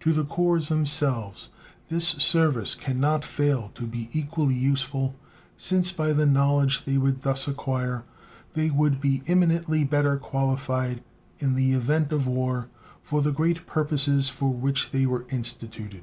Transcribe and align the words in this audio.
To 0.00 0.12
the 0.12 0.24
corps 0.24 0.68
themselves 0.68 1.48
this 1.90 2.04
service 2.04 2.74
can 2.74 2.98
not 2.98 3.24
fail 3.24 3.70
to 3.76 3.86
be 3.86 4.08
equally 4.12 4.56
useful, 4.56 5.14
since 5.56 5.92
by 5.92 6.12
the 6.12 6.26
knowledge 6.26 6.84
they 6.84 6.98
would 6.98 7.22
thus 7.22 7.46
acquire 7.46 8.02
they 8.54 8.68
would 8.68 9.00
be 9.00 9.22
eminently 9.28 9.84
better 9.84 10.16
qualified 10.16 11.04
in 11.38 11.54
the 11.54 11.70
event 11.72 12.10
of 12.10 12.26
war 12.26 12.68
for 13.00 13.22
the 13.22 13.30
great 13.30 13.64
purposes 13.68 14.28
for 14.28 14.52
which 14.52 14.90
they 14.90 15.06
were 15.06 15.24
instituted. 15.28 16.02